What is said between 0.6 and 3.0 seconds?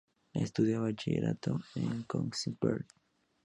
bachillerato en Königsberg.